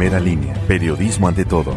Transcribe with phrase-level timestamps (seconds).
[0.00, 1.74] Primera línea, periodismo ante todo.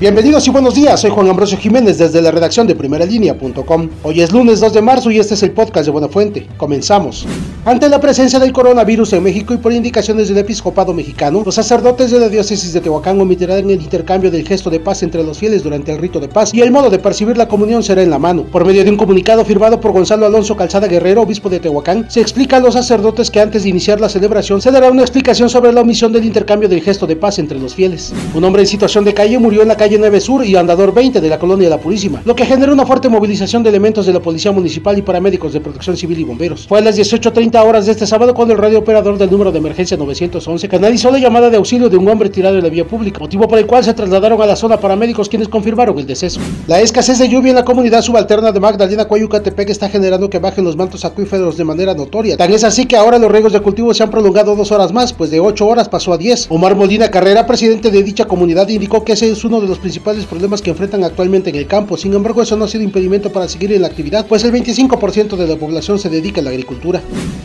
[0.00, 3.88] Bienvenidos y buenos días, soy Juan Ambrosio Jiménez desde la redacción de primeralinea.com.
[4.02, 6.46] Hoy es lunes 2 de marzo y este es el podcast de Buena Fuente.
[6.56, 7.26] Comenzamos.
[7.66, 12.10] Ante la presencia del coronavirus en México y por indicaciones del episcopado mexicano, los sacerdotes
[12.10, 15.62] de la diócesis de Tehuacán omitirán el intercambio del gesto de paz entre los fieles
[15.62, 18.18] durante el rito de paz y el modo de percibir la comunión será en la
[18.18, 18.44] mano.
[18.44, 22.22] Por medio de un comunicado firmado por Gonzalo Alonso Calzada Guerrero, obispo de Tehuacán, se
[22.22, 25.72] explica a los sacerdotes que antes de iniciar la celebración se dará una explicación sobre
[25.72, 28.12] la omisión del intercambio del gesto de paz entre fieles.
[28.34, 31.20] Un hombre en situación de calle murió en la calle 9 Sur y Andador 20
[31.20, 34.20] de la colonia La Purísima, lo que generó una fuerte movilización de elementos de la
[34.20, 36.66] Policía Municipal y paramédicos de Protección Civil y Bomberos.
[36.66, 39.58] Fue a las 18.30 horas de este sábado cuando el radio operador del número de
[39.58, 43.20] emergencia 911 canalizó la llamada de auxilio de un hombre tirado en la vía pública,
[43.20, 46.40] motivo por el cual se trasladaron a la zona paramédicos quienes confirmaron el deceso.
[46.66, 50.64] La escasez de lluvia en la comunidad subalterna de Magdalena Coyucatepec está generando que bajen
[50.64, 52.36] los mantos acuíferos de manera notoria.
[52.36, 55.12] Tan es así que ahora los riegos de cultivo se han prolongado dos horas más,
[55.12, 56.46] pues de 8 horas pasó a 10.
[56.50, 60.26] Omar Molina Carrera, presidente de dicha comunidad, indicó que ese es uno de los principales
[60.26, 61.96] problemas que enfrentan actualmente en el campo.
[61.96, 65.36] Sin embargo, eso no ha sido impedimento para seguir en la actividad, pues el 25%
[65.36, 67.00] de la población se dedica a la agricultura.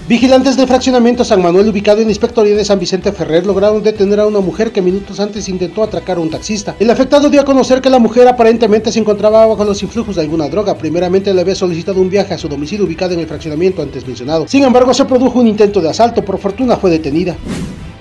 [0.10, 4.20] Vigilantes del fraccionamiento San Manuel, ubicado en la inspectoría de San Vicente Ferrer, lograron detener
[4.20, 6.76] a una mujer que minutos antes intentó atracar a un taxista.
[6.78, 10.24] El afectado dio a conocer que la mujer aparentemente se encontraba bajo los influjos de
[10.24, 10.78] alguna droga.
[10.78, 14.46] Primeramente le había solicitado un viaje a su domicilio ubicado en el fraccionamiento antes mencionado.
[14.50, 16.22] Sin embargo, se produjo un intento de asalto.
[16.22, 17.38] Por fortuna fue detenida.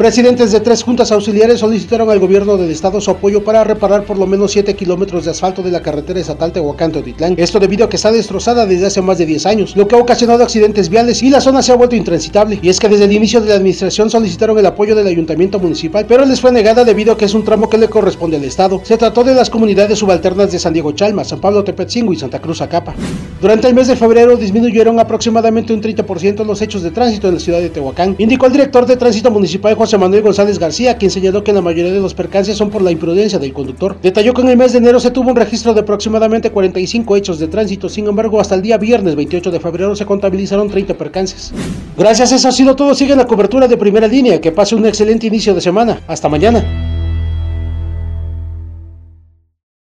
[0.00, 4.16] Presidentes de tres juntas auxiliares solicitaron al gobierno del estado su apoyo para reparar por
[4.16, 7.34] lo menos 7 kilómetros de asfalto de la carretera estatal Tehuacán-Teotitlán.
[7.36, 9.98] Esto debido a que está destrozada desde hace más de 10 años, lo que ha
[9.98, 12.58] ocasionado accidentes viales y la zona se ha vuelto intransitable.
[12.62, 16.06] Y es que desde el inicio de la administración solicitaron el apoyo del ayuntamiento municipal,
[16.08, 18.80] pero les fue negada debido a que es un tramo que le corresponde al estado.
[18.82, 22.40] Se trató de las comunidades subalternas de San Diego Chalma, San Pablo Tepetzingo y Santa
[22.40, 22.94] Cruz Acapa.
[23.40, 27.40] Durante el mes de febrero disminuyeron aproximadamente un 30% los hechos de tránsito en la
[27.40, 31.42] ciudad de Tehuacán, indicó el director de tránsito municipal José Manuel González García, quien señaló
[31.42, 33.96] que la mayoría de los percances son por la imprudencia del conductor.
[34.02, 37.38] Detalló que en el mes de enero se tuvo un registro de aproximadamente 45 hechos
[37.38, 41.50] de tránsito, sin embargo hasta el día viernes 28 de febrero se contabilizaron 30 percances.
[41.96, 45.28] Gracias, eso ha sido todo, sigue la cobertura de primera línea, que pase un excelente
[45.28, 46.89] inicio de semana, hasta mañana.